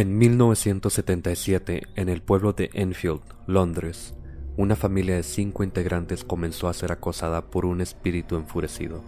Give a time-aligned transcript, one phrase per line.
[0.00, 4.14] En 1977, en el pueblo de Enfield, Londres,
[4.56, 9.04] una familia de cinco integrantes comenzó a ser acosada por un espíritu enfurecido.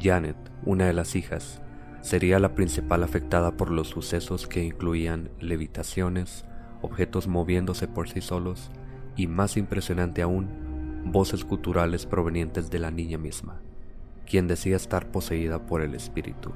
[0.00, 1.60] Janet, una de las hijas,
[2.00, 6.46] sería la principal afectada por los sucesos que incluían levitaciones,
[6.80, 8.70] objetos moviéndose por sí solos
[9.14, 13.60] y, más impresionante aún, voces culturales provenientes de la niña misma,
[14.26, 16.54] quien decía estar poseída por el espíritu.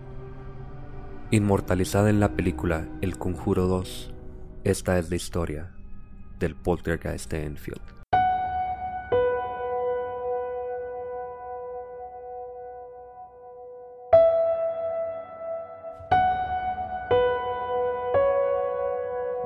[1.32, 4.12] Inmortalizada en la película El Conjuro 2,
[4.64, 5.72] esta es la historia
[6.38, 7.80] del poltergeist de Enfield.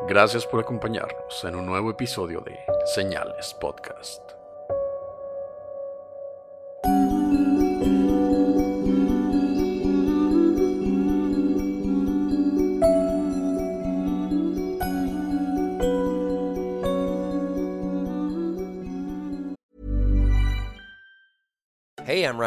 [0.09, 2.59] Gracias por acompañarnos en un nuevo episodio de
[2.97, 4.36] Señales Podcast.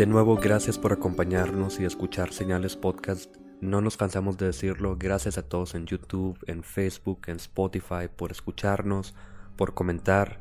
[0.00, 3.36] De nuevo, gracias por acompañarnos y escuchar Señales Podcast.
[3.60, 4.96] No nos cansamos de decirlo.
[4.98, 9.14] Gracias a todos en YouTube, en Facebook, en Spotify por escucharnos,
[9.56, 10.40] por comentar.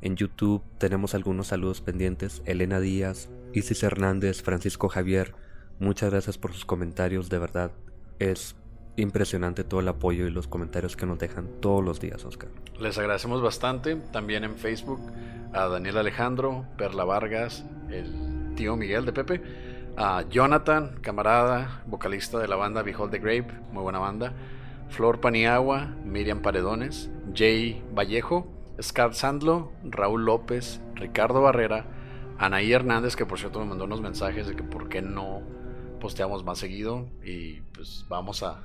[0.00, 2.40] En YouTube tenemos algunos saludos pendientes.
[2.44, 5.34] Elena Díaz, Isis Hernández, Francisco Javier.
[5.80, 7.28] Muchas gracias por sus comentarios.
[7.28, 7.72] De verdad,
[8.20, 8.54] es
[8.94, 12.50] impresionante todo el apoyo y los comentarios que nos dejan todos los días, Oscar.
[12.78, 13.96] Les agradecemos bastante.
[13.96, 15.00] También en Facebook
[15.52, 19.40] a Daniel Alejandro, Perla Vargas, el tío Miguel de Pepe,
[20.28, 24.34] Jonathan, camarada, vocalista de la banda Behold the Grave, muy buena banda,
[24.90, 28.46] Flor Paniagua, Miriam Paredones, Jay Vallejo,
[28.82, 31.86] Scar Sandlo, Raúl López, Ricardo Barrera,
[32.36, 35.40] Anaí Hernández, que por cierto me mandó unos mensajes de que por qué no
[35.98, 38.60] posteamos más seguido y pues vamos a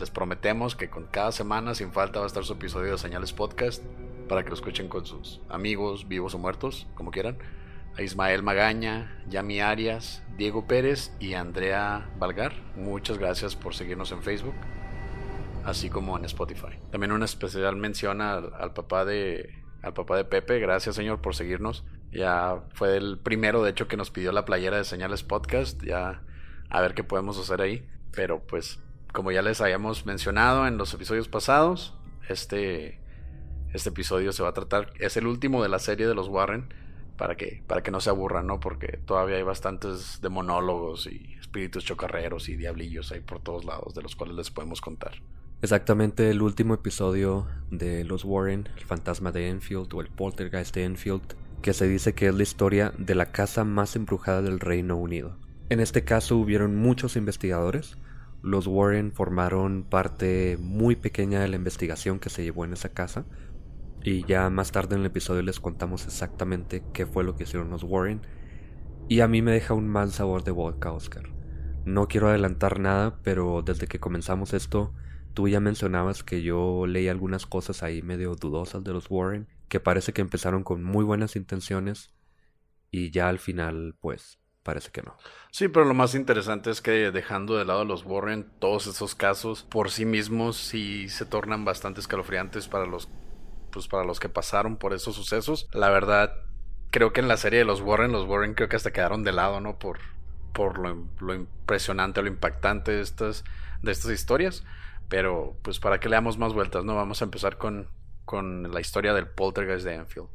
[0.00, 3.32] les prometemos que con cada semana sin falta va a estar su episodio de Señales
[3.32, 3.84] Podcast
[4.28, 7.38] para que lo escuchen con sus amigos, vivos o muertos, como quieran.
[7.96, 12.52] A Ismael Magaña, Yami Arias, Diego Pérez y Andrea Valgar.
[12.76, 14.54] Muchas gracias por seguirnos en Facebook,
[15.64, 16.78] así como en Spotify.
[16.90, 20.58] También una especial mención al, al papá de al papá de Pepe.
[20.58, 21.84] Gracias, señor, por seguirnos.
[22.12, 25.82] Ya fue el primero, de hecho, que nos pidió la playera de Señales Podcast.
[25.82, 26.22] Ya
[26.68, 27.86] a ver qué podemos hacer ahí.
[28.12, 28.80] Pero pues,
[29.12, 31.94] como ya les habíamos mencionado en los episodios pasados,
[32.28, 33.00] este,
[33.72, 36.72] este episodio se va a tratar, es el último de la serie de los Warren,
[37.20, 38.60] para que, para que no se aburran, ¿no?
[38.60, 43.94] Porque todavía hay bastantes de monólogos y espíritus chocarreros y diablillos ahí por todos lados,
[43.94, 45.12] de los cuales les podemos contar.
[45.60, 50.84] Exactamente el último episodio de Los Warren, el fantasma de Enfield o el poltergeist de
[50.84, 51.20] Enfield,
[51.60, 55.36] que se dice que es la historia de la casa más embrujada del Reino Unido.
[55.68, 57.98] En este caso hubieron muchos investigadores.
[58.42, 63.26] Los Warren formaron parte muy pequeña de la investigación que se llevó en esa casa.
[64.02, 67.70] Y ya más tarde en el episodio les contamos exactamente qué fue lo que hicieron
[67.70, 68.22] los Warren.
[69.08, 71.28] Y a mí me deja un mal sabor de boca, Oscar.
[71.84, 74.94] No quiero adelantar nada, pero desde que comenzamos esto,
[75.34, 79.80] tú ya mencionabas que yo leí algunas cosas ahí medio dudosas de los Warren, que
[79.80, 82.12] parece que empezaron con muy buenas intenciones
[82.90, 85.16] y ya al final, pues, parece que no.
[85.50, 89.14] Sí, pero lo más interesante es que dejando de lado a los Warren, todos esos
[89.14, 93.08] casos por sí mismos sí se tornan bastante escalofriantes para los,
[93.70, 95.68] pues, para los que pasaron por esos sucesos.
[95.72, 96.34] La verdad,
[96.90, 99.32] creo que en la serie de los Warren, los Warren creo que hasta quedaron de
[99.32, 99.78] lado, ¿no?
[99.78, 99.98] Por,
[100.52, 103.44] por lo, lo impresionante, lo impactante de estas
[103.82, 104.64] de estas historias.
[105.08, 106.94] Pero pues para que leamos más vueltas, ¿no?
[106.94, 107.88] Vamos a empezar con,
[108.24, 110.28] con la historia del poltergeist de Enfield.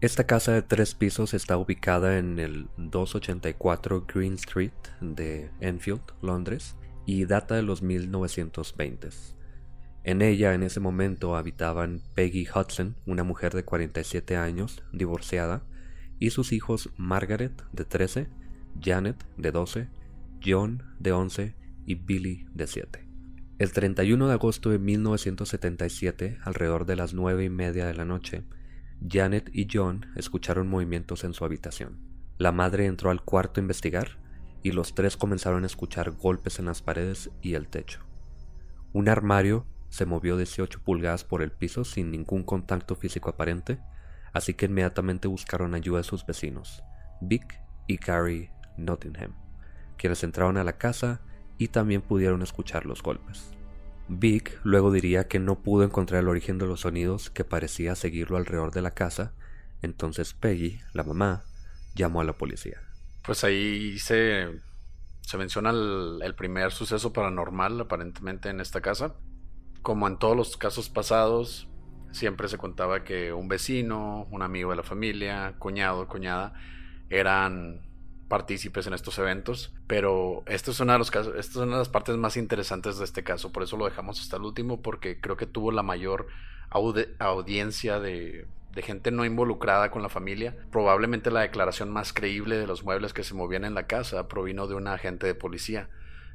[0.00, 6.76] Esta casa de tres pisos está ubicada en el 284 Green Street de Enfield, Londres,
[7.06, 9.34] y data de los 1920s.
[10.04, 15.62] En ella en ese momento habitaban Peggy Hudson, una mujer de 47 años, divorciada,
[16.18, 18.28] y sus hijos Margaret, de 13,
[18.80, 19.88] Janet, de 12,
[20.44, 21.54] John, de 11,
[21.86, 23.06] y Billy, de 7.
[23.58, 28.42] El 31 de agosto de 1977, alrededor de las nueve y media de la noche,
[29.08, 31.98] Janet y John escucharon movimientos en su habitación.
[32.38, 34.18] La madre entró al cuarto a investigar
[34.64, 38.00] y los tres comenzaron a escuchar golpes en las paredes y el techo.
[38.92, 43.78] Un armario se movió 18 pulgadas por el piso sin ningún contacto físico aparente,
[44.32, 46.82] así que inmediatamente buscaron ayuda de sus vecinos,
[47.20, 49.34] Vic y Carrie Nottingham,
[49.98, 51.20] quienes entraron a la casa
[51.58, 53.50] y también pudieron escuchar los golpes.
[54.08, 58.38] Vic luego diría que no pudo encontrar el origen de los sonidos que parecía seguirlo
[58.38, 59.34] alrededor de la casa,
[59.82, 61.44] entonces Peggy, la mamá,
[61.94, 62.80] llamó a la policía.
[63.26, 64.48] Pues ahí se
[65.36, 69.16] menciona el, primer suceso paranormal aparentemente en esta casa.
[69.82, 71.68] Como en todos los casos pasados,
[72.12, 76.54] siempre se contaba que un vecino, un amigo de la familia, cuñado, cuñada,
[77.10, 77.82] eran
[78.28, 82.16] partícipes en estos eventos, pero esto es una de esta es una de las partes
[82.16, 85.44] más interesantes de este caso, por eso lo dejamos hasta el último, porque creo que
[85.44, 86.28] tuvo la mayor
[87.18, 90.56] audiencia de, de gente no involucrada con la familia.
[90.70, 94.66] Probablemente la declaración más creíble de los muebles que se movían en la casa provino
[94.66, 95.90] de una agente de policía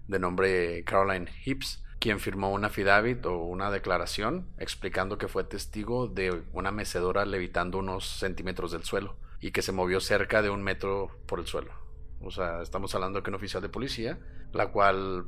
[0.07, 6.07] de nombre Caroline Hips, quien firmó una affidavit o una declaración explicando que fue testigo
[6.07, 10.63] de una mecedora levitando unos centímetros del suelo y que se movió cerca de un
[10.63, 11.71] metro por el suelo.
[12.21, 14.19] O sea, estamos hablando de un oficial de policía,
[14.51, 15.25] la cual,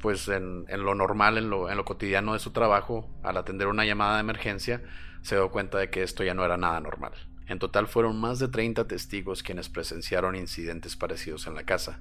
[0.00, 3.84] pues en, lo normal, en lo, en lo cotidiano de su trabajo, al atender una
[3.84, 4.82] llamada de emergencia,
[5.22, 7.12] se dio cuenta de que esto ya no era nada normal.
[7.46, 12.00] En total fueron más de 30 testigos quienes presenciaron incidentes parecidos en la casa.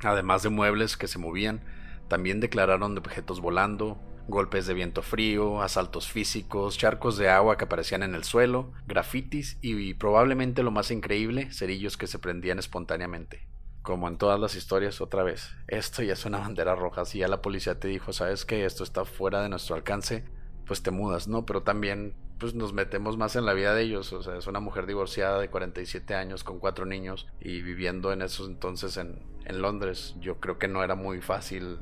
[0.00, 1.62] Además de muebles que se movían,
[2.08, 3.98] también declararon de objetos volando,
[4.28, 9.58] golpes de viento frío, asaltos físicos, charcos de agua que aparecían en el suelo, grafitis
[9.60, 13.46] y, probablemente lo más increíble, cerillos que se prendían espontáneamente.
[13.82, 17.04] Como en todas las historias, otra vez, esto ya es una bandera roja.
[17.04, 20.24] Si ya la policía te dijo, sabes que esto está fuera de nuestro alcance,
[20.66, 21.46] pues te mudas, ¿no?
[21.46, 24.12] Pero también pues nos metemos más en la vida de ellos.
[24.12, 28.22] O sea, es una mujer divorciada de 47 años con cuatro niños y viviendo en
[28.22, 30.16] esos entonces en, en Londres.
[30.18, 31.78] Yo creo que no era muy fácil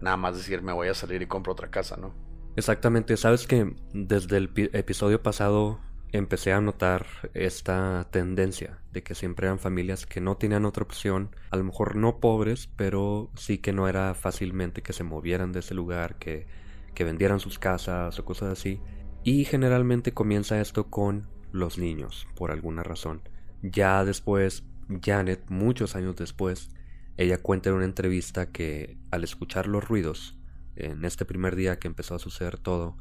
[0.00, 2.14] nada más decir me voy a salir y compro otra casa, ¿no?
[2.56, 5.78] Exactamente, sabes que desde el episodio pasado
[6.12, 11.30] empecé a notar esta tendencia de que siempre eran familias que no tenían otra opción,
[11.50, 15.60] a lo mejor no pobres, pero sí que no era fácilmente que se movieran de
[15.60, 16.46] ese lugar, que,
[16.94, 18.80] que vendieran sus casas o cosas así.
[19.22, 23.22] Y generalmente comienza esto con los niños, por alguna razón.
[23.62, 24.64] Ya después,
[25.04, 26.70] Janet, muchos años después,
[27.16, 30.38] ella cuenta en una entrevista que al escuchar los ruidos,
[30.74, 32.96] en este primer día que empezó a suceder todo,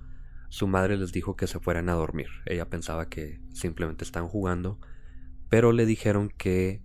[0.50, 2.28] su madre les dijo que se fueran a dormir.
[2.46, 4.80] Ella pensaba que simplemente estaban jugando,
[5.50, 6.82] pero le dijeron que,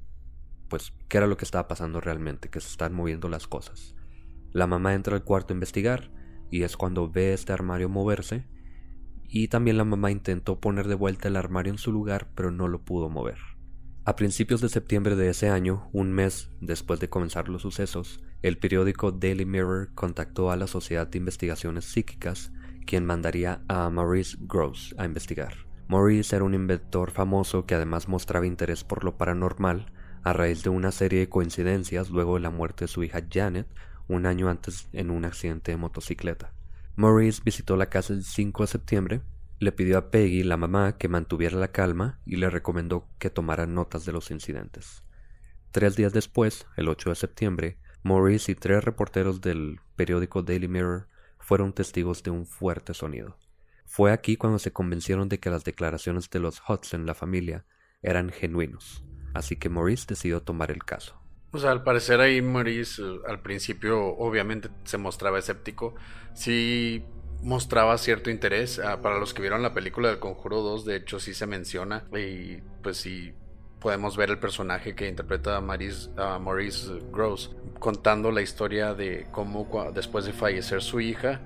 [0.69, 3.95] pues, qué era lo que estaba pasando realmente, que se están moviendo las cosas.
[4.53, 6.11] La mamá entra al cuarto a investigar
[6.51, 8.45] y es cuando ve este armario moverse
[9.29, 12.67] y también la mamá intentó poner de vuelta el armario en su lugar, pero no
[12.67, 13.39] lo pudo mover.
[14.07, 18.57] A principios de septiembre de ese año, un mes después de comenzar los sucesos, el
[18.57, 22.51] periódico Daily Mirror contactó a la Sociedad de Investigaciones Psíquicas,
[22.87, 25.53] quien mandaría a Maurice Gross a investigar.
[25.87, 29.93] Maurice era un inventor famoso que además mostraba interés por lo paranormal
[30.23, 33.67] a raíz de una serie de coincidencias luego de la muerte de su hija Janet
[34.09, 36.55] un año antes en un accidente de motocicleta.
[36.97, 39.21] Maurice visitó la casa el 5 de septiembre
[39.61, 43.67] le pidió a Peggy, la mamá, que mantuviera la calma y le recomendó que tomara
[43.67, 45.05] notas de los incidentes.
[45.71, 51.09] Tres días después, el 8 de septiembre, Maurice y tres reporteros del periódico Daily Mirror
[51.39, 53.37] fueron testigos de un fuerte sonido.
[53.85, 57.67] Fue aquí cuando se convencieron de que las declaraciones de los Hudson, la familia,
[58.01, 61.21] eran genuinos, así que Maurice decidió tomar el caso.
[61.53, 65.97] O sea, al parecer ahí Maurice eh, al principio obviamente se mostraba escéptico.
[66.33, 67.05] Sí
[67.43, 68.79] mostraba cierto interés.
[68.79, 72.05] Ah, para los que vieron la película del Conjuro 2, de hecho sí se menciona
[72.13, 73.33] y pues sí
[73.81, 79.67] podemos ver el personaje que interpreta a Maurice, Maurice Gross contando la historia de cómo
[79.95, 81.41] después de fallecer su hija,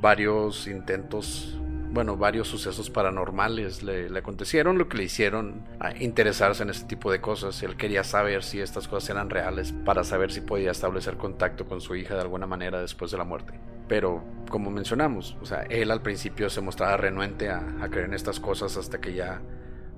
[0.00, 1.58] varios intentos
[1.90, 6.88] bueno, varios sucesos paranormales le, le, acontecieron, lo que le hicieron a interesarse en este
[6.88, 7.62] tipo de cosas.
[7.62, 11.80] Él quería saber si estas cosas eran reales para saber si podía establecer contacto con
[11.80, 13.60] su hija de alguna manera después de la muerte.
[13.88, 18.14] Pero, como mencionamos, o sea, él al principio se mostraba renuente a, a creer en
[18.14, 19.42] estas cosas hasta que ya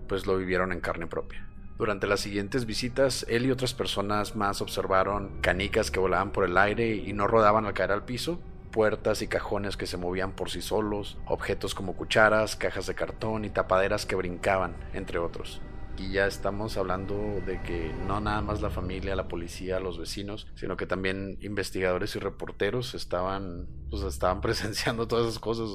[0.08, 1.46] pues lo vivieron en carne propia.
[1.78, 6.56] Durante las siguientes visitas, él y otras personas más observaron canicas que volaban por el
[6.56, 8.40] aire y no rodaban al caer al piso,
[8.70, 13.44] puertas y cajones que se movían por sí solos, objetos como cucharas, cajas de cartón
[13.44, 15.60] y tapaderas que brincaban, entre otros.
[15.98, 20.46] Y ya estamos hablando de que no nada más la familia, la policía, los vecinos,
[20.54, 25.70] sino que también investigadores y reporteros estaban, pues, estaban presenciando todas esas cosas.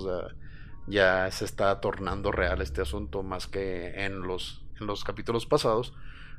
[0.87, 5.93] Ya se está tornando real este asunto más que en los en los capítulos pasados,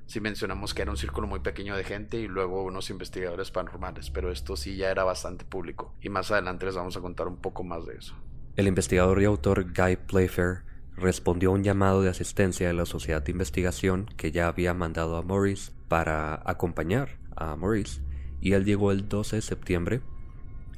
[0.07, 4.11] sí mencionamos que era un círculo muy pequeño de gente y luego unos investigadores paranormales,
[4.11, 5.95] pero esto sí ya era bastante público.
[6.01, 8.15] Y más adelante les vamos a contar un poco más de eso.
[8.57, 10.65] El investigador y autor Guy Playfair
[10.97, 15.17] respondió a un llamado de asistencia de la Sociedad de Investigación que ya había mandado
[15.17, 18.01] a Maurice para acompañar a Maurice,
[18.41, 20.01] y él llegó el 12 de septiembre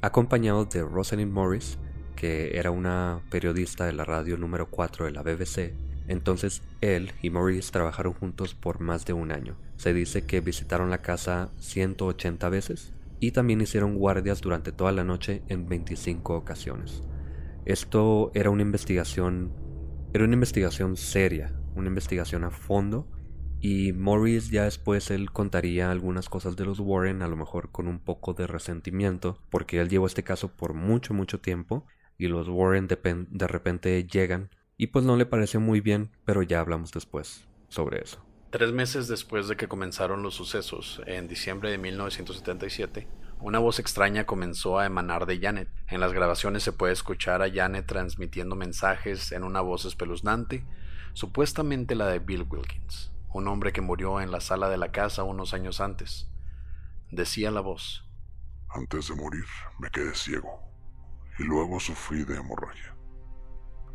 [0.01, 1.79] acompañado de Rosalind Morris,
[2.15, 5.73] que era una periodista de la radio número 4 de la BBC,
[6.07, 9.55] entonces él y Maurice trabajaron juntos por más de un año.
[9.77, 15.03] Se dice que visitaron la casa 180 veces y también hicieron guardias durante toda la
[15.03, 17.01] noche en 25 ocasiones.
[17.65, 19.51] Esto era una investigación,
[20.15, 23.05] era una investigación seria, una investigación a fondo
[23.59, 27.89] y Maurice ya después él contaría algunas cosas de los Warren, a lo mejor con
[27.89, 31.85] un poco de resentimiento, porque él llevó este caso por mucho, mucho tiempo
[32.17, 32.97] y los Warren de,
[33.29, 38.01] de repente llegan y pues no le pareció muy bien, pero ya hablamos después sobre
[38.01, 38.25] eso.
[38.51, 43.05] Tres meses después de que comenzaron los sucesos, en diciembre de 1977,
[43.39, 45.69] una voz extraña comenzó a emanar de Janet.
[45.87, 50.65] En las grabaciones se puede escuchar a Janet transmitiendo mensajes en una voz espeluznante,
[51.13, 55.23] supuestamente la de Bill Wilkins, un hombre que murió en la sala de la casa
[55.23, 56.29] unos años antes.
[57.11, 58.03] Decía la voz.
[58.69, 59.45] Antes de morir
[59.79, 60.59] me quedé ciego
[61.37, 62.95] y luego sufrí de hemorragia.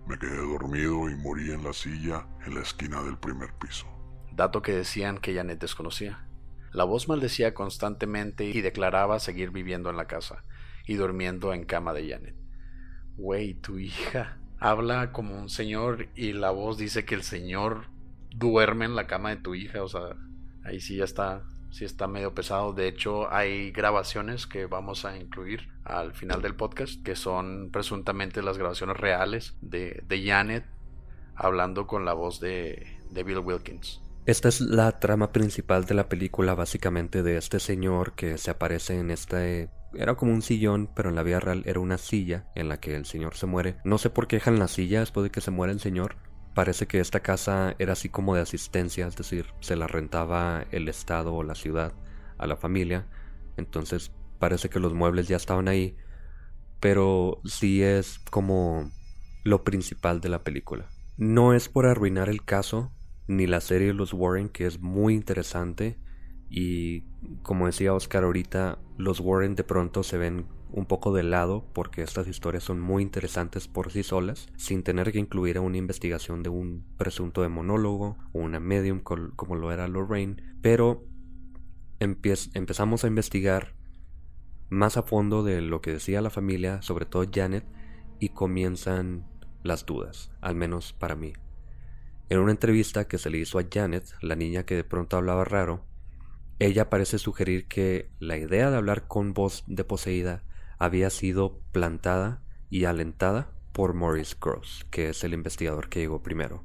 [0.07, 3.87] Me quedé dormido y morí en la silla en la esquina del primer piso.
[4.33, 6.30] Dato que decían que Janet desconocía.
[6.73, 10.45] La voz maldecía constantemente y declaraba seguir viviendo en la casa
[10.87, 12.37] y durmiendo en cama de Janet.
[13.17, 17.87] Güey, tu hija habla como un señor y la voz dice que el señor
[18.31, 19.83] duerme en la cama de tu hija.
[19.83, 20.17] O sea,
[20.65, 22.73] ahí sí ya está sí está medio pesado.
[22.73, 28.43] De hecho, hay grabaciones que vamos a incluir al final del podcast, que son presuntamente
[28.43, 30.65] las grabaciones reales de, de Janet
[31.35, 34.01] hablando con la voz de, de Bill Wilkins.
[34.27, 38.99] Esta es la trama principal de la película, básicamente, de este señor que se aparece
[38.99, 42.69] en este era como un sillón, pero en la vida real era una silla en
[42.69, 43.79] la que el señor se muere.
[43.83, 46.15] No sé por qué dejan la silla después de que se muere el señor,
[46.55, 50.89] Parece que esta casa era así como de asistencia, es decir, se la rentaba el
[50.89, 51.93] Estado o la ciudad
[52.39, 53.07] a la familia.
[53.57, 55.97] Entonces parece que los muebles ya estaban ahí,
[56.81, 58.91] pero sí es como
[59.45, 60.87] lo principal de la película.
[61.17, 62.91] No es por arruinar el caso,
[63.31, 65.99] ni la serie los Warren, que es muy interesante,
[66.49, 67.03] y
[67.43, 72.03] como decía Oscar ahorita, los Warren de pronto se ven un poco de lado porque
[72.03, 76.43] estas historias son muy interesantes por sí solas, sin tener que incluir a una investigación
[76.43, 81.05] de un presunto demonólogo o una medium como lo era Lorraine, pero
[82.01, 83.77] empezamos a investigar
[84.71, 87.65] más a fondo de lo que decía la familia, sobre todo Janet,
[88.19, 89.25] y comienzan
[89.63, 91.33] las dudas, al menos para mí.
[92.31, 95.45] En una entrevista que se le hizo a Janet, la niña que de pronto hablaba
[95.45, 95.85] raro,
[96.61, 100.45] ella parece sugerir que la idea de hablar con voz de poseída
[100.79, 106.63] había sido plantada y alentada por Maurice Gross, que es el investigador que llegó primero.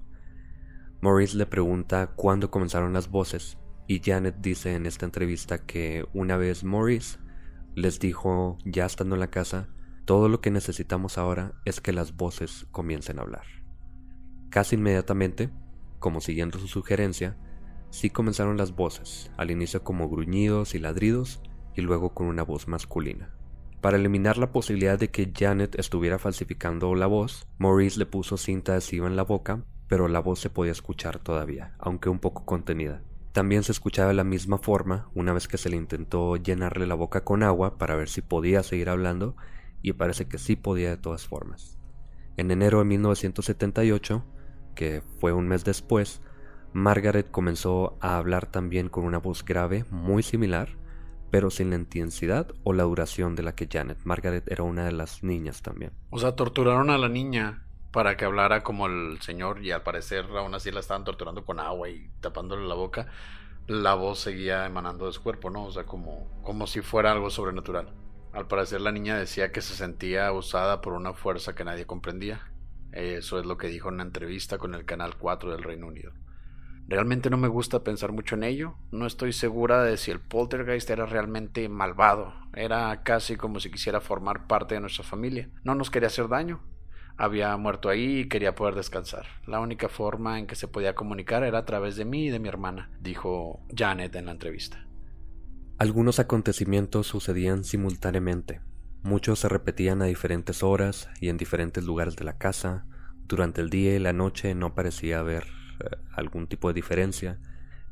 [1.02, 3.58] Maurice le pregunta cuándo comenzaron las voces
[3.88, 7.18] y Janet dice en esta entrevista que una vez Maurice
[7.74, 9.70] les dijo, ya estando en la casa,
[10.06, 13.65] todo lo que necesitamos ahora es que las voces comiencen a hablar.
[14.56, 15.50] Casi inmediatamente,
[16.00, 17.36] como siguiendo su sugerencia,
[17.90, 21.42] sí comenzaron las voces, al inicio como gruñidos y ladridos
[21.76, 23.36] y luego con una voz masculina.
[23.82, 28.72] Para eliminar la posibilidad de que Janet estuviera falsificando la voz, Maurice le puso cinta
[28.72, 33.04] adhesiva en la boca, pero la voz se podía escuchar todavía, aunque un poco contenida.
[33.34, 36.96] También se escuchaba de la misma forma una vez que se le intentó llenarle la
[36.96, 39.36] boca con agua para ver si podía seguir hablando,
[39.82, 41.78] y parece que sí podía de todas formas.
[42.38, 44.24] En enero de 1978,
[44.76, 46.22] que fue un mes después,
[46.74, 50.70] Margaret comenzó a hablar también con una voz grave muy similar,
[51.32, 53.98] pero sin la intensidad o la duración de la que Janet.
[54.04, 55.94] Margaret era una de las niñas también.
[56.10, 60.26] O sea, torturaron a la niña para que hablara como el señor y al parecer
[60.38, 63.08] aún así la estaban torturando con agua y tapándole la boca,
[63.68, 65.64] la voz seguía emanando de su cuerpo, ¿no?
[65.64, 67.94] O sea, como, como si fuera algo sobrenatural.
[68.34, 72.52] Al parecer la niña decía que se sentía usada por una fuerza que nadie comprendía.
[72.96, 76.14] Eso es lo que dijo en una entrevista con el Canal 4 del Reino Unido.
[76.88, 78.76] Realmente no me gusta pensar mucho en ello.
[78.92, 82.34] No estoy segura de si el poltergeist era realmente malvado.
[82.54, 85.50] Era casi como si quisiera formar parte de nuestra familia.
[85.64, 86.62] No nos quería hacer daño
[87.18, 89.26] había muerto ahí y quería poder descansar.
[89.48, 92.40] La única forma en que se podía comunicar era a través de mí y de
[92.40, 94.86] mi hermana, dijo Janet en la entrevista.
[95.78, 98.62] Algunos acontecimientos sucedían simultáneamente.
[99.06, 102.88] Muchos se repetían a diferentes horas y en diferentes lugares de la casa.
[103.28, 107.40] Durante el día y la noche no parecía haber eh, algún tipo de diferencia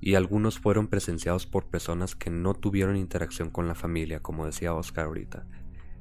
[0.02, 4.74] y algunos fueron presenciados por personas que no tuvieron interacción con la familia, como decía
[4.74, 5.46] Oscar ahorita,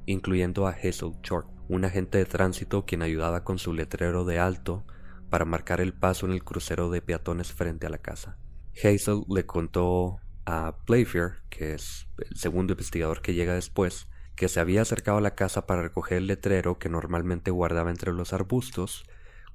[0.07, 4.83] incluyendo a Hazel Short, un agente de tránsito quien ayudaba con su letrero de alto
[5.29, 8.39] para marcar el paso en el crucero de peatones frente a la casa.
[8.83, 10.17] Hazel le contó
[10.47, 15.21] a Playfair, que es el segundo investigador que llega después, que se había acercado a
[15.21, 19.05] la casa para recoger el letrero que normalmente guardaba entre los arbustos,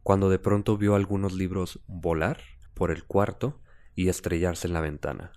[0.03, 2.41] cuando de pronto vio algunos libros volar
[2.75, 3.61] por el cuarto
[3.95, 5.33] y estrellarse en la ventana.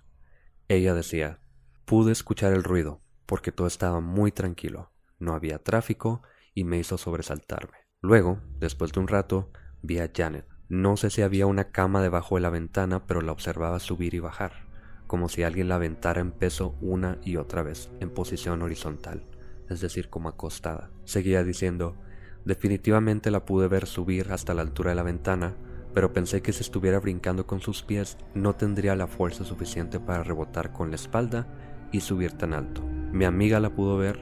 [0.68, 1.40] Ella decía,
[1.84, 6.22] pude escuchar el ruido, porque todo estaba muy tranquilo, no había tráfico
[6.54, 7.78] y me hizo sobresaltarme.
[8.00, 9.50] Luego, después de un rato,
[9.82, 10.46] vi a Janet.
[10.68, 14.20] No sé si había una cama debajo de la ventana, pero la observaba subir y
[14.20, 14.68] bajar,
[15.06, 19.26] como si alguien la aventara en peso una y otra vez, en posición horizontal,
[19.72, 20.90] es decir, como acostada.
[21.04, 21.96] Seguía diciendo,
[22.44, 25.54] definitivamente la pude ver subir hasta la altura de la ventana,
[25.94, 30.22] pero pensé que si estuviera brincando con sus pies no tendría la fuerza suficiente para
[30.22, 31.46] rebotar con la espalda
[31.92, 32.82] y subir tan alto.
[32.82, 34.18] Mi amiga la pudo ver,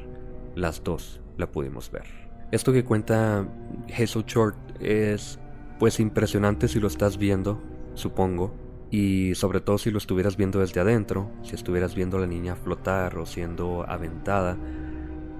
[0.54, 2.04] las dos la pudimos ver.
[2.50, 3.46] Esto que cuenta
[3.92, 5.38] Hazel Short es
[5.78, 7.62] pues impresionante si lo estás viendo,
[7.94, 8.52] supongo,
[8.90, 12.56] y sobre todo si lo estuvieras viendo desde adentro, si estuvieras viendo a la niña
[12.56, 14.58] flotar o siendo aventada,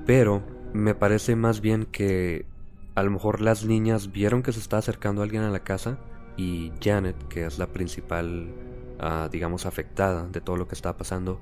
[0.06, 0.42] pero
[0.72, 2.46] me parece más bien que
[2.94, 5.98] a lo mejor las niñas vieron que se está acercando alguien a la casa
[6.36, 8.54] y Janet, que es la principal,
[8.98, 11.40] ah, digamos, afectada de todo lo que está pasando,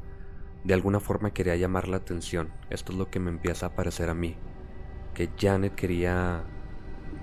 [0.65, 2.51] de alguna forma quería llamar la atención.
[2.71, 4.37] Esto es lo que me empieza a parecer a mí
[5.19, 6.45] que Janet quería,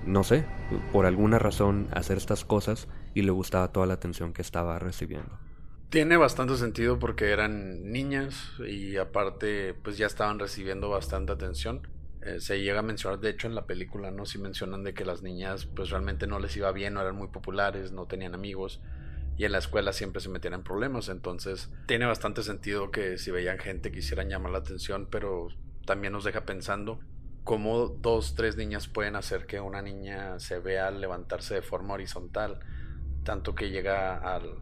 [0.04, 0.44] no sé,
[0.92, 5.38] por alguna razón hacer estas cosas y le gustaba toda la atención que estaba recibiendo.
[5.88, 11.86] Tiene bastante sentido porque eran niñas y aparte pues ya estaban recibiendo bastante atención.
[12.22, 14.26] Eh, se llega a mencionar, de hecho en la película, ¿no?
[14.26, 17.28] Si mencionan de que las niñas pues realmente no les iba bien, no eran muy
[17.28, 18.80] populares, no tenían amigos
[19.38, 21.08] y en la escuela siempre se metían en problemas.
[21.08, 25.48] Entonces tiene bastante sentido que si veían gente quisieran llamar la atención, pero
[25.84, 26.98] también nos deja pensando
[27.44, 32.58] cómo dos, tres niñas pueden hacer que una niña se vea levantarse de forma horizontal,
[33.22, 34.56] tanto que llega al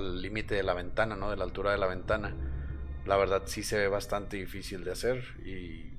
[0.00, 1.30] límite de la ventana, ¿no?
[1.30, 2.34] De la altura de la ventana.
[3.06, 5.92] La verdad sí se ve bastante difícil de hacer y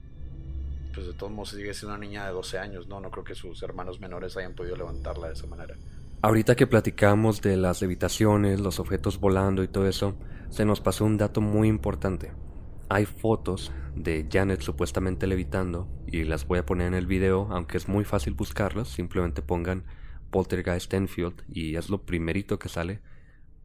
[0.93, 2.99] pues de todos modos sigue siendo una niña de 12 años, ¿no?
[2.99, 5.75] No creo que sus hermanos menores hayan podido levantarla de esa manera.
[6.21, 10.15] Ahorita que platicamos de las levitaciones, los objetos volando y todo eso,
[10.49, 12.31] se nos pasó un dato muy importante.
[12.89, 17.77] Hay fotos de Janet supuestamente levitando y las voy a poner en el video, aunque
[17.77, 19.83] es muy fácil buscarlas, simplemente pongan
[20.31, 23.01] Poltergeist Enfield y es lo primerito que sale.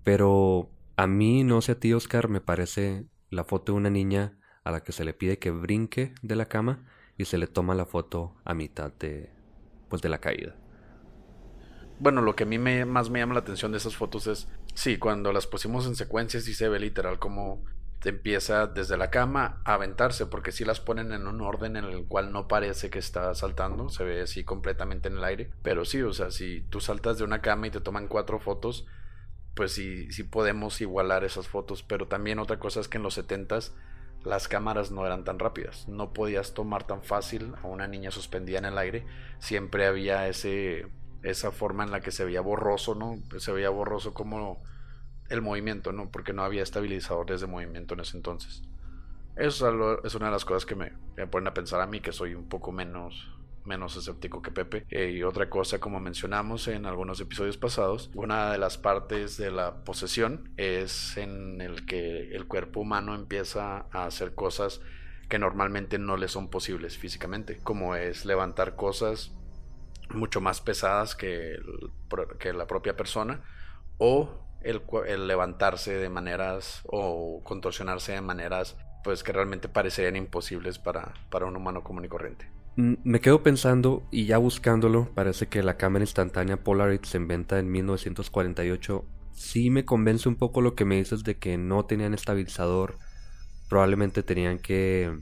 [0.05, 4.39] Pero a mí, no sé a ti Oscar, me parece la foto de una niña
[4.65, 6.85] a la que se le pide que brinque de la cama
[7.17, 9.31] y se le toma la foto a mitad de
[9.89, 10.57] pues de la caída.
[11.99, 14.49] Bueno, lo que a mí me, más me llama la atención de esas fotos es,
[14.75, 17.63] sí, cuando las pusimos en secuencia sí se ve literal como
[18.09, 22.07] empieza desde la cama a aventarse, porque si las ponen en un orden en el
[22.07, 26.01] cual no parece que está saltando, se ve así completamente en el aire, pero sí,
[26.01, 28.87] o sea, si tú saltas de una cama y te toman cuatro fotos,
[29.55, 33.15] pues sí, sí podemos igualar esas fotos, pero también otra cosa es que en los
[33.15, 33.75] setentas
[34.25, 38.59] las cámaras no eran tan rápidas, no podías tomar tan fácil a una niña suspendida
[38.59, 39.07] en el aire,
[39.39, 40.87] siempre había ese
[41.23, 43.19] esa forma en la que se veía borroso, ¿no?
[43.39, 44.63] Se veía borroso como
[45.29, 46.11] el movimiento, ¿no?
[46.11, 48.63] Porque no había estabilizadores de movimiento en ese entonces.
[49.37, 50.93] Eso es una de las cosas que me,
[51.29, 53.31] ponen a pensar a mí, que soy un poco menos,
[53.65, 54.87] menos escéptico que Pepe.
[54.91, 59.51] Eh, y otra cosa, como mencionamos en algunos episodios pasados, una de las partes de
[59.51, 64.81] la posesión es en el que el cuerpo humano empieza a hacer cosas
[65.29, 69.33] que normalmente no le son posibles físicamente, como es levantar cosas
[70.11, 71.57] mucho más pesadas que,
[72.39, 73.43] que la propia persona
[73.99, 74.83] o el,
[75.27, 81.57] levantarse de maneras o contorsionarse de maneras pues que realmente parecerían imposibles para, para un
[81.57, 82.51] humano común y corriente.
[82.81, 87.71] Me quedo pensando y ya buscándolo, parece que la cámara instantánea Polaroid se inventa en
[87.71, 89.05] 1948.
[89.33, 92.97] Sí me convence un poco lo que me dices de que no tenían estabilizador.
[93.69, 95.15] Probablemente tenían que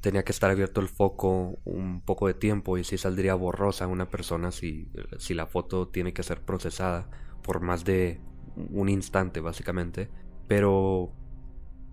[0.00, 4.08] tenía que estar abierto el foco un poco de tiempo y si saldría borrosa una
[4.08, 7.10] persona si, si la foto tiene que ser procesada
[7.42, 8.20] por más de
[8.70, 10.08] un instante básicamente.
[10.46, 11.12] Pero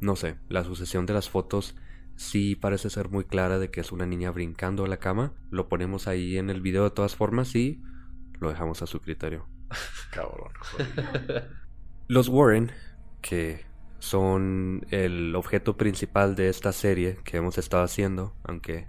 [0.01, 1.75] no sé, la sucesión de las fotos
[2.17, 5.34] sí parece ser muy clara de que es una niña brincando a la cama.
[5.49, 7.82] Lo ponemos ahí en el video de todas formas y
[8.39, 9.47] lo dejamos a su criterio.
[10.12, 10.51] Cabrón.
[12.08, 12.71] Los Warren,
[13.21, 13.65] que
[13.99, 18.88] son el objeto principal de esta serie que hemos estado haciendo, aunque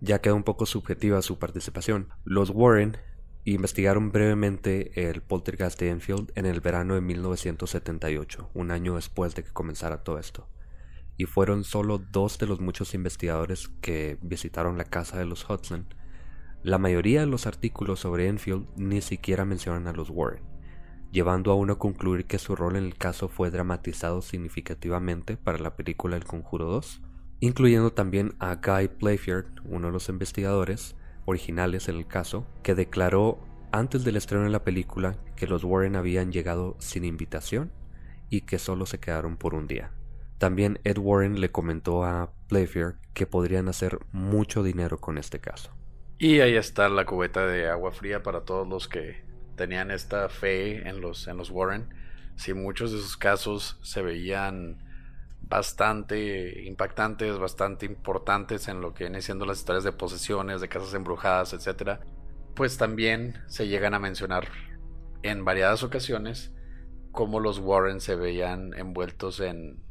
[0.00, 2.08] ya queda un poco subjetiva su participación.
[2.24, 2.96] Los Warren
[3.44, 9.44] investigaron brevemente el poltergeist de Enfield en el verano de 1978, un año después de
[9.44, 10.48] que comenzara todo esto.
[11.16, 15.86] Y fueron solo dos de los muchos investigadores que visitaron la casa de los Hudson.
[16.62, 20.56] La mayoría de los artículos sobre Enfield ni siquiera mencionan a los Warren
[21.16, 25.58] llevando a uno a concluir que su rol en el caso fue dramatizado significativamente para
[25.58, 27.00] la película El Conjuro 2,
[27.40, 33.38] incluyendo también a Guy Playfair, uno de los investigadores originales en el caso, que declaró
[33.72, 37.72] antes del estreno de la película que los Warren habían llegado sin invitación
[38.28, 39.92] y que solo se quedaron por un día.
[40.38, 45.70] También Ed Warren le comentó a Playfair que podrían hacer mucho dinero con este caso.
[46.18, 49.24] Y ahí está la cubeta de agua fría para todos los que
[49.56, 51.88] tenían esta fe en los, en los Warren,
[52.36, 54.82] si muchos de sus casos se veían
[55.40, 60.92] bastante impactantes, bastante importantes en lo que vienen siendo las historias de posesiones, de casas
[60.94, 62.00] embrujadas, etcétera,
[62.54, 64.48] pues también se llegan a mencionar
[65.22, 66.52] en variadas ocasiones
[67.12, 69.85] cómo los Warren se veían envueltos en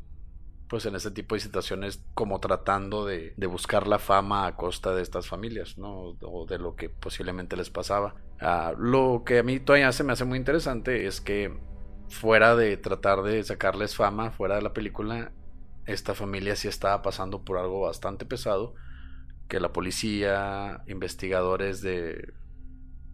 [0.75, 4.93] pues en ese tipo de situaciones como tratando de, de, buscar la fama a costa
[4.93, 6.17] de estas familias, ¿no?
[6.21, 8.15] O de lo que posiblemente les pasaba.
[8.41, 11.57] Ah, lo que a mí todavía se me hace muy interesante es que
[12.09, 15.31] fuera de tratar de sacarles fama, fuera de la película,
[15.85, 18.75] esta familia sí estaba pasando por algo bastante pesado,
[19.47, 22.33] que la policía, investigadores de,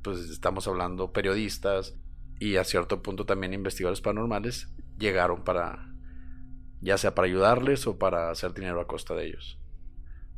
[0.01, 1.95] pues estamos hablando periodistas
[2.39, 5.90] y a cierto punto también investigadores paranormales, llegaron para
[6.81, 9.59] ya sea para ayudarles o para hacer dinero a costa de ellos.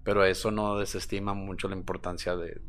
[0.04, 2.60] Pero eso no desestima mucho la importancia de,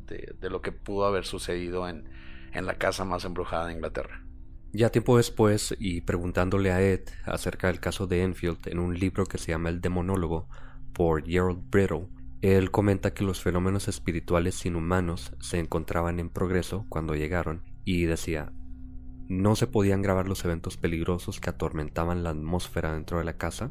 [0.41, 2.09] lo que pudo haber sucedido en,
[2.53, 4.25] en la casa más embrujada de Inglaterra.
[4.73, 9.27] Ya tiempo después, y preguntándole a Ed acerca del caso de Enfield en un libro
[9.27, 10.49] que se llama El Demonólogo
[10.93, 12.09] por Gerald Brittle,
[12.43, 18.53] él comenta que los fenómenos espirituales inhumanos se encontraban en progreso cuando llegaron y decía,
[19.29, 23.71] no se podían grabar los eventos peligrosos que atormentaban la atmósfera dentro de la casa,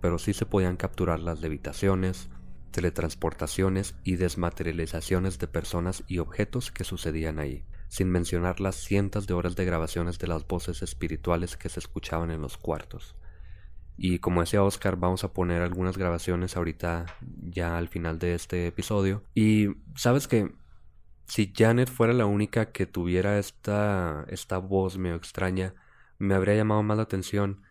[0.00, 2.30] pero sí se podían capturar las levitaciones,
[2.70, 9.34] teletransportaciones y desmaterializaciones de personas y objetos que sucedían ahí, sin mencionar las cientos de
[9.34, 13.16] horas de grabaciones de las voces espirituales que se escuchaban en los cuartos.
[13.96, 17.06] Y como decía Oscar, vamos a poner algunas grabaciones ahorita
[17.42, 19.24] ya al final de este episodio.
[19.34, 20.52] Y sabes que
[21.28, 25.74] si Janet fuera la única que tuviera esta, esta voz medio extraña,
[26.18, 27.62] me habría llamado más la atención.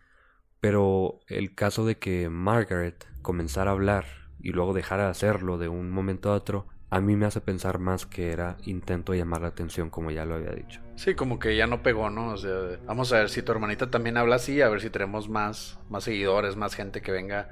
[0.60, 4.06] Pero el caso de que Margaret comenzara a hablar
[4.40, 7.78] y luego dejara de hacerlo de un momento a otro, a mí me hace pensar
[7.78, 10.80] más que era intento llamar la atención, como ya lo había dicho.
[10.96, 12.30] Sí, como que ya no pegó, ¿no?
[12.30, 15.28] O sea, vamos a ver si tu hermanita también habla así, a ver si tenemos
[15.28, 17.50] más, más seguidores, más gente que venga.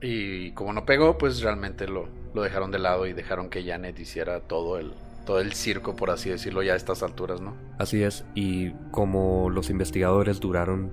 [0.00, 3.98] Y como no pegó, pues realmente lo, lo dejaron de lado y dejaron que Janet
[3.98, 4.92] hiciera todo el,
[5.24, 7.54] todo el circo, por así decirlo, ya a estas alturas, ¿no?
[7.78, 10.90] Así es, y como los investigadores duraron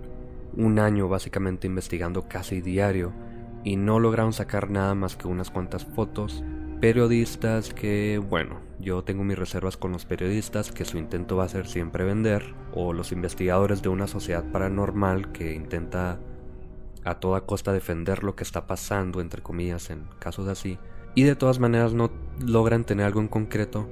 [0.56, 3.14] un año básicamente investigando casi diario
[3.64, 6.44] y no lograron sacar nada más que unas cuantas fotos,
[6.80, 11.50] periodistas que, bueno, yo tengo mis reservas con los periodistas que su intento va a
[11.50, 16.20] ser siempre vender, o los investigadores de una sociedad paranormal que intenta
[17.04, 20.78] a toda costa defender lo que está pasando, entre comillas, en casos así,
[21.16, 23.90] y de todas maneras no logran tener algo en concreto,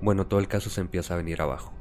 [0.00, 1.72] bueno, todo el caso se empieza a venir abajo.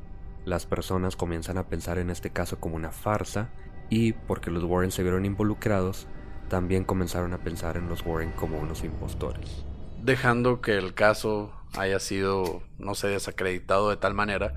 [0.45, 3.49] Las personas comienzan a pensar en este caso como una farsa
[3.89, 6.07] y porque los Warren se vieron involucrados,
[6.47, 9.63] también comenzaron a pensar en los Warren como unos impostores.
[10.01, 14.55] Dejando que el caso haya sido, no sé, desacreditado de tal manera,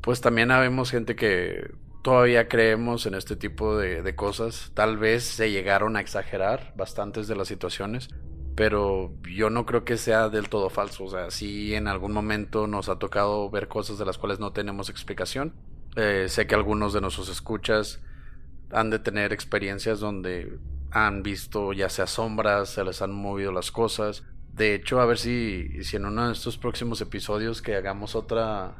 [0.00, 4.72] pues también habemos gente que todavía creemos en este tipo de, cosas.
[4.74, 8.08] Tal vez se llegaron a exagerar bastantes de las situaciones,
[8.54, 11.04] pero yo no creo que sea del todo falso.
[11.04, 14.52] O sea, sí en algún momento nos ha tocado ver cosas de las cuales no
[14.52, 15.54] tenemos explicación.
[15.96, 18.00] Eh, sé que algunos de nuestros escuchas
[18.70, 20.58] han de tener experiencias donde
[20.90, 24.24] han visto ya sea sombras, se les han movido las cosas.
[24.52, 28.76] De hecho, a ver si, si en uno de estos próximos episodios que hagamos otra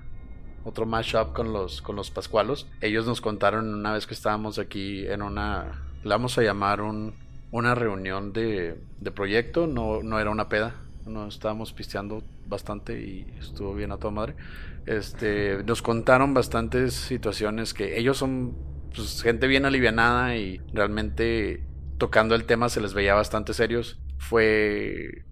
[0.64, 5.06] otro mashup con los con los Pascualos, ellos nos contaron una vez que estábamos aquí
[5.06, 7.14] en una la vamos a llamar un,
[7.50, 10.74] una reunión de, de proyecto, no, no era una peda,
[11.06, 14.34] no estábamos pisteando bastante y estuvo bien a toda madre.
[14.86, 18.56] Este, nos contaron bastantes situaciones que ellos son
[18.94, 21.62] pues, gente bien alivianada y realmente
[21.98, 23.98] tocando el tema se les veía bastante serios.
[24.18, 25.24] Fue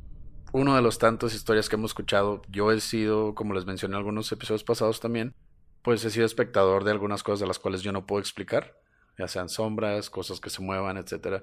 [0.53, 2.43] uno de los tantos historias que hemos escuchado.
[2.49, 5.35] Yo he sido, como les mencioné en algunos episodios pasados también,
[5.83, 8.77] pues he sido espectador de algunas cosas de las cuales yo no puedo explicar,
[9.19, 11.43] ya sean sombras, cosas que se muevan, etcétera.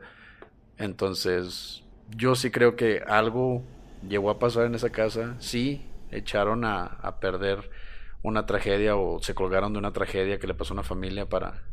[0.78, 1.84] Entonces,
[2.15, 3.63] yo sí creo que algo
[4.08, 5.36] llegó a pasar en esa casa.
[5.39, 7.70] Sí, echaron a, a perder
[8.24, 11.63] una tragedia o se colgaron de una tragedia que le pasó a una familia para,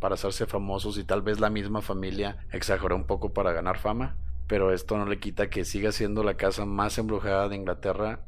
[0.00, 4.16] para hacerse famosos y tal vez la misma familia exageró un poco para ganar fama
[4.46, 8.26] pero esto no le quita que siga siendo la casa más embrujada de Inglaterra,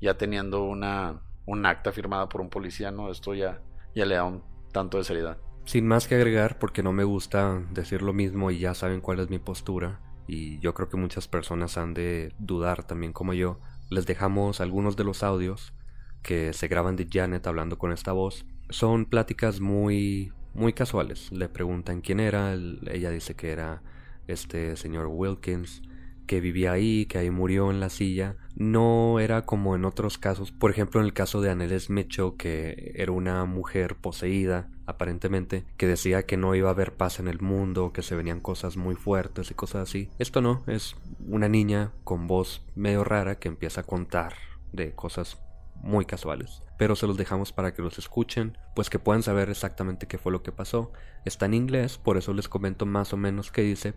[0.00, 3.10] ya teniendo una un acta firmada por un policía, ¿no?
[3.10, 3.60] Esto ya,
[3.94, 5.38] ya le da un tanto de seriedad.
[5.64, 9.20] Sin más que agregar, porque no me gusta decir lo mismo y ya saben cuál
[9.20, 13.60] es mi postura, y yo creo que muchas personas han de dudar también como yo,
[13.90, 15.74] les dejamos algunos de los audios
[16.22, 18.46] que se graban de Janet hablando con esta voz.
[18.70, 21.32] Son pláticas muy muy casuales.
[21.32, 23.82] Le preguntan quién era, ella dice que era
[24.26, 25.82] este señor Wilkins,
[26.26, 30.52] que vivía ahí, que ahí murió en la silla, no era como en otros casos,
[30.52, 35.86] por ejemplo en el caso de Annelies Mitchell, que era una mujer poseída, aparentemente, que
[35.86, 38.94] decía que no iba a haber paz en el mundo, que se venían cosas muy
[38.94, 40.08] fuertes y cosas así.
[40.18, 40.96] Esto no, es
[41.28, 44.34] una niña con voz medio rara que empieza a contar
[44.72, 45.38] de cosas
[45.82, 46.62] muy casuales.
[46.78, 50.32] Pero se los dejamos para que los escuchen, pues que puedan saber exactamente qué fue
[50.32, 50.92] lo que pasó.
[51.24, 53.94] Está en inglés, por eso les comento más o menos qué dice,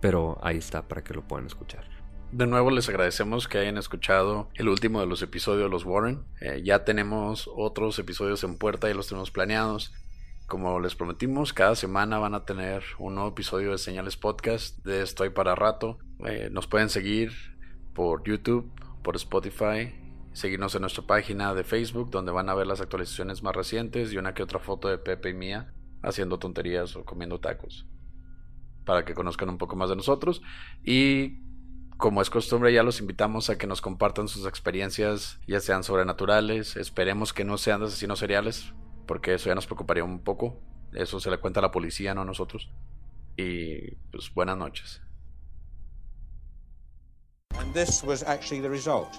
[0.00, 1.84] pero ahí está para que lo puedan escuchar.
[2.30, 6.24] De nuevo les agradecemos que hayan escuchado el último de los episodios de los Warren.
[6.42, 9.94] Eh, ya tenemos otros episodios en puerta y los tenemos planeados.
[10.46, 15.02] Como les prometimos, cada semana van a tener un nuevo episodio de Señales Podcast de
[15.02, 15.98] Estoy para Rato.
[16.26, 17.32] Eh, nos pueden seguir
[17.94, 18.70] por YouTube,
[19.02, 19.94] por Spotify,
[20.34, 24.18] seguirnos en nuestra página de Facebook donde van a ver las actualizaciones más recientes y
[24.18, 27.86] una que otra foto de Pepe y mía haciendo tonterías o comiendo tacos
[28.88, 30.40] para que conozcan un poco más de nosotros.
[30.82, 31.42] Y
[31.98, 36.74] como es costumbre, ya los invitamos a que nos compartan sus experiencias, ya sean sobrenaturales,
[36.74, 38.72] esperemos que no sean de asesinos seriales,
[39.06, 40.58] porque eso ya nos preocuparía un poco.
[40.94, 42.70] Eso se le cuenta a la policía, no a nosotros.
[43.36, 45.02] Y pues buenas noches.
[47.58, 49.18] And this was actually the result.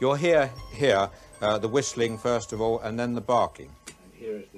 [0.00, 1.10] You'll hear here
[1.42, 3.72] uh, the whistling first of all, and then the barking.
[3.88, 4.57] And here is this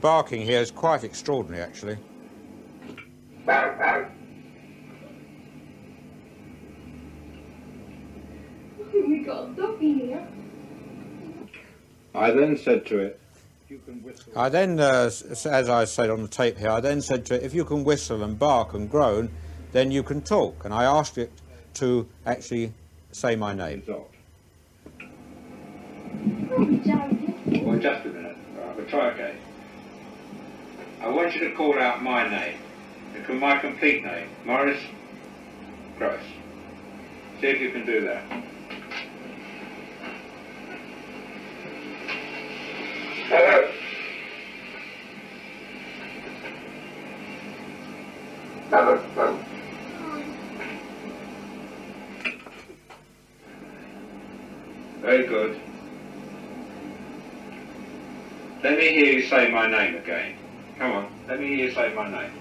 [0.00, 1.98] barking here is quite extraordinary, actually.
[8.92, 10.28] We got a doggy here.
[12.14, 13.20] I then said to it,
[14.34, 17.42] I then, uh, as I said on the tape here, I then said to it,
[17.44, 19.30] if you can whistle and bark and groan,
[19.72, 20.64] then you can talk.
[20.64, 21.30] And I asked it
[21.74, 22.72] to actually
[23.12, 23.84] say my name.
[23.88, 24.06] Oh,
[26.50, 28.36] Well, just a minute.
[28.56, 29.36] Right, we'll try again.
[31.00, 32.58] I want you to call out my name.
[33.40, 34.28] My complete name.
[34.44, 34.80] Morris
[35.96, 36.20] Gross.
[37.40, 38.24] See if you can do that.
[55.00, 55.60] Very good.
[58.62, 60.39] Let me hear you say my name again.
[61.30, 62.32] Come on, let me hear you say my name.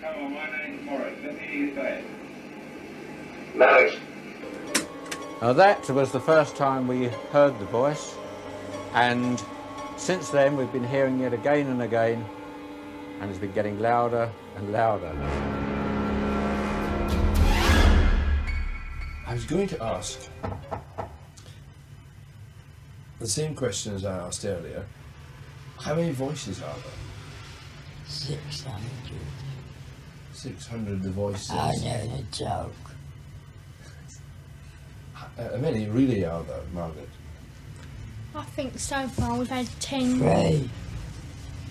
[0.00, 1.18] Come on, my name's Morris.
[1.22, 3.58] Let me hear say it.
[3.58, 3.96] Morris.
[5.42, 8.16] Now that was the first time we heard the voice,
[8.94, 9.42] and
[9.98, 12.24] since then we've been hearing it again and again,
[13.20, 15.12] and it's been getting louder and louder.
[19.26, 20.30] I was going to ask
[23.26, 24.86] the same question as I asked earlier.
[25.80, 26.92] How many voices are there?
[28.06, 28.80] 600.
[30.32, 31.50] 600 the voices.
[31.50, 32.72] I know the joke.
[35.16, 37.08] Uh, How many really are there, Margaret?
[38.36, 40.70] I think so far we've had ten Three.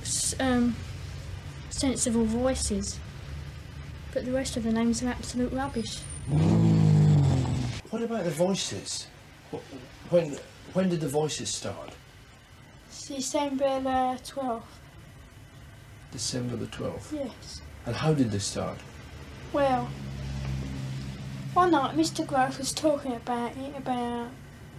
[0.02, 0.76] s- um,
[1.70, 3.00] sensible voices,
[4.14, 6.00] but the rest of the names are absolute rubbish.
[7.92, 9.08] What about the voices?
[10.10, 10.38] When
[10.74, 11.92] when did the voices start?
[13.08, 14.80] December the twelfth.
[16.12, 17.14] December the twelfth.
[17.14, 17.62] Yes.
[17.86, 18.78] And how did they start?
[19.54, 19.90] Well,
[21.54, 22.26] one night Mr.
[22.26, 24.30] Grove was talking about it about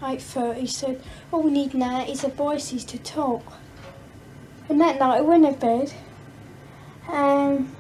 [0.05, 0.63] eight thirty.
[0.63, 3.45] He said, "All we need now is the voices to talk."
[4.69, 5.93] And that night I went to bed.
[7.09, 7.75] Um,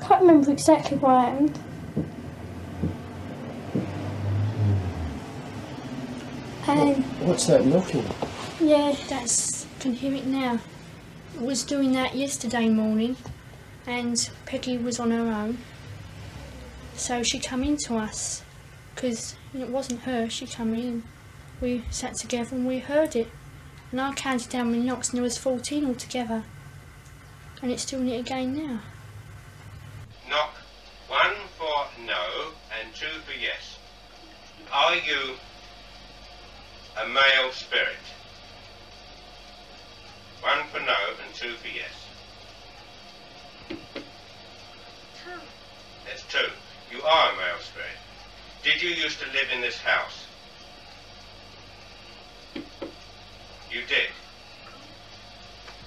[0.00, 1.58] can't remember exactly what happened.
[6.68, 8.04] And What's that knocking?
[8.60, 10.58] yeah, that's can hear it now.
[11.38, 13.16] I was doing that yesterday morning,
[13.86, 15.58] and Peggy was on her own.
[16.94, 18.42] So she come in to us,
[18.94, 20.28] because it wasn't her.
[20.28, 21.04] She come in.
[21.60, 23.28] We sat together and we heard it,
[23.92, 26.44] and I counted down many knocks, and there was fourteen altogether.
[27.62, 28.80] And it's doing it again now.
[30.28, 30.54] Knock
[31.08, 33.78] one for no and two for yes.
[34.72, 35.36] Are you
[36.98, 38.04] a male spirit?
[40.40, 41.92] One for no and two for yes.
[43.68, 45.40] Two.
[46.06, 46.48] That's two.
[46.90, 47.98] You are a male spirit.
[48.62, 50.26] Did you used to live in this house?
[53.70, 54.10] You did.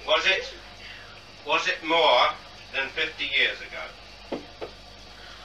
[0.06, 0.54] Was it
[1.46, 2.28] was it more
[2.74, 4.40] than 50 years ago?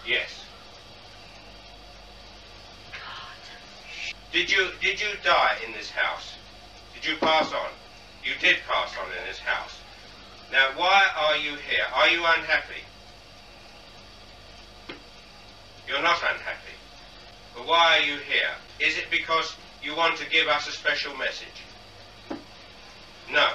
[0.05, 0.34] Yes.
[4.35, 6.33] Did you did you die in this house?
[6.93, 7.69] Did you pass on?
[8.21, 9.79] You did pass on in this house.
[10.51, 11.85] Now why are you here?
[11.93, 12.83] Are you unhappy?
[15.87, 16.75] You're not unhappy.
[17.55, 18.51] But why are you here?
[18.81, 21.63] Is it because you want to give us a special message?
[23.31, 23.47] No.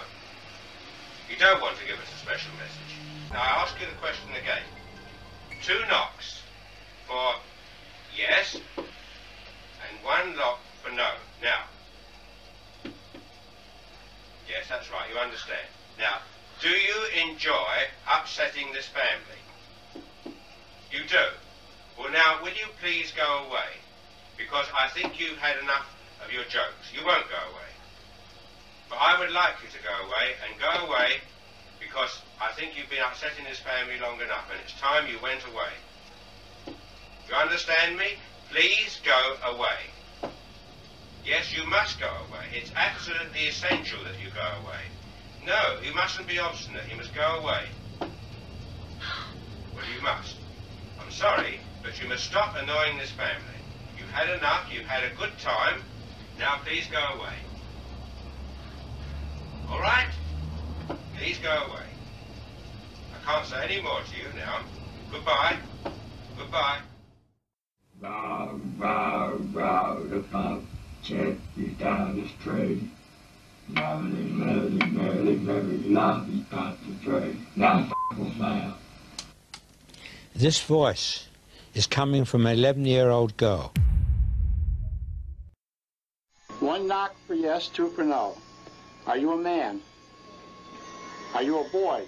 [1.28, 2.96] You don't want to give us a special message.
[3.34, 4.62] Now I ask you the question again.
[5.62, 6.40] Two knocks
[7.06, 7.34] for
[8.16, 11.08] yes and one knock for no.
[11.42, 11.64] Now.
[14.48, 15.66] Yes, that's right, you understand.
[15.98, 16.18] Now,
[16.60, 20.34] do you enjoy upsetting this family?
[20.90, 21.26] You do?
[21.98, 23.78] Well now, will you please go away?
[24.36, 25.86] Because I think you've had enough
[26.24, 26.90] of your jokes.
[26.92, 27.70] You won't go away.
[28.88, 31.20] But I would like you to go away and go away
[31.78, 35.44] because I think you've been upsetting this family long enough and it's time you went
[35.46, 36.74] away.
[37.28, 38.18] You understand me?
[38.50, 39.94] Please go away.
[41.24, 42.44] Yes, you must go away.
[42.54, 44.80] It's absolutely essential that you go away.
[45.44, 46.84] No, you mustn't be obstinate.
[46.90, 47.64] You must go away.
[48.00, 50.36] Well, you must.
[50.98, 53.60] I'm sorry, but you must stop annoying this family.
[53.98, 54.68] You've had enough.
[54.72, 55.82] You've had a good time.
[56.38, 57.34] Now, please go away.
[59.70, 60.08] All right?
[61.16, 61.86] Please go away.
[63.14, 64.64] I can't say any more to you now.
[65.10, 65.58] Goodbye.
[66.36, 66.78] Goodbye.
[68.00, 70.79] Bow, bow, bow, the.
[71.02, 72.30] Check you down.
[73.68, 75.88] Merrily, merrily, merrily, merrily.
[75.88, 76.26] Now
[77.56, 78.76] f***ing smile.
[80.34, 81.28] This voice
[81.74, 83.72] is coming from an 11 year old girl.
[86.60, 88.36] One knock for yes, two for no.
[89.06, 89.80] Are you a man?
[91.34, 92.04] Are you a boy?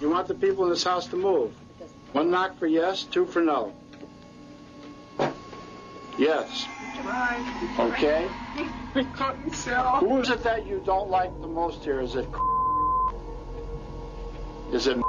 [0.00, 1.52] You want the people in this house to move.
[2.12, 3.72] One knock for yes, two for no.
[6.18, 6.66] Yes.
[7.78, 8.28] Okay.
[8.94, 10.00] I couldn't sell.
[10.00, 12.00] Who is it that you don't like the most here?
[12.00, 12.28] Is it
[14.72, 14.98] is it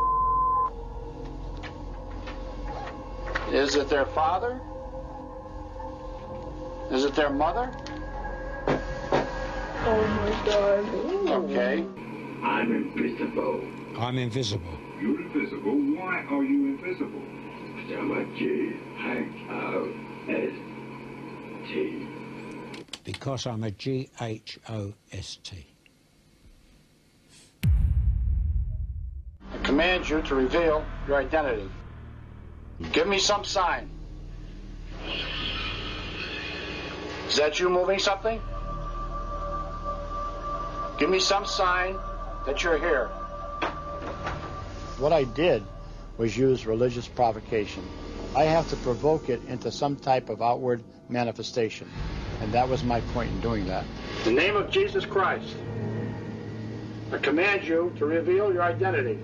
[3.51, 4.61] is it their father?
[6.91, 7.71] Is it their mother?
[9.85, 10.85] Oh my God.
[11.45, 11.85] Okay.
[12.43, 13.61] I'm invisible.
[13.97, 14.77] I'm invisible.
[15.01, 15.71] You're invisible?
[15.71, 17.21] Why are you invisible?
[17.97, 19.89] I'm a G H O
[20.27, 20.68] S T.
[23.03, 25.65] Because I'm a G H O S T.
[29.51, 31.69] I command you to reveal your identity.
[32.91, 33.89] Give me some sign.
[37.27, 38.41] Is that you moving something?
[40.97, 41.95] Give me some sign
[42.45, 43.07] that you're here.
[44.97, 45.63] What I did
[46.17, 47.83] was use religious provocation.
[48.35, 51.89] I have to provoke it into some type of outward manifestation.
[52.41, 53.83] And that was my point in doing that.
[54.25, 55.55] In the name of Jesus Christ,
[57.11, 59.19] I command you to reveal your identity.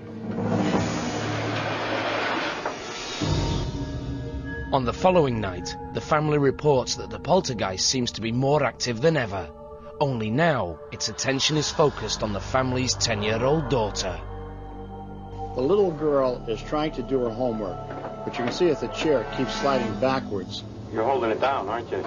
[4.73, 8.99] On the following night, the family reports that the poltergeist seems to be more active
[8.99, 9.49] than ever.
[10.01, 14.19] Only now, its attention is focused on the family's 10 year old daughter.
[15.55, 17.77] The little girl is trying to do her homework,
[18.25, 20.63] but you can see that the chair keeps sliding backwards.
[20.91, 22.03] You're holding it down, aren't you?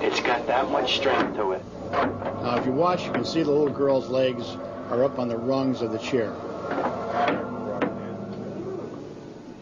[0.00, 1.62] It's got that much strength to it.
[1.92, 4.46] Now, if you watch, you can see the little girl's legs
[4.90, 6.32] are up on the rungs of the chair.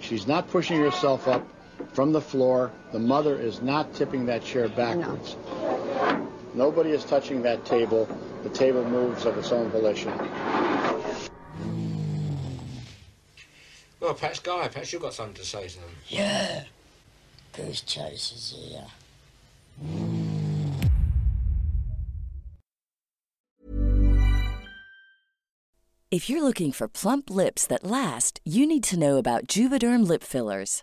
[0.00, 1.46] She's not pushing herself up
[1.94, 2.70] from the floor.
[2.92, 5.36] The mother is not tipping that chair backwards.
[6.54, 8.06] Nobody is touching that table.
[8.42, 10.12] The table moves of its own volition.
[14.02, 15.90] Well, perhaps Guy, perhaps you've got something to say to them.
[16.08, 16.64] Yeah.
[17.52, 18.86] Goose Chase is here.
[26.10, 30.24] If you're looking for plump lips that last, you need to know about Juvederm lip
[30.24, 30.82] fillers.